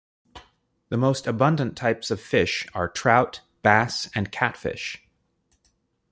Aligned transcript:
The 0.89 0.97
most 0.97 1.27
abundant 1.27 1.77
types 1.77 2.09
of 2.09 2.19
fish 2.19 2.67
are 2.73 2.89
trout, 2.89 3.41
bass 3.61 4.09
and 4.15 4.31
catfish. 4.31 5.03